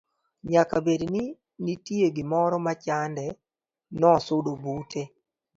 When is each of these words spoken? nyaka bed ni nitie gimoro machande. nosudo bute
nyaka 0.51 0.75
bed 0.85 1.01
ni 1.13 1.23
nitie 1.63 2.07
gimoro 2.15 2.55
machande. 2.65 3.25
nosudo 3.99 4.51
bute 4.61 5.01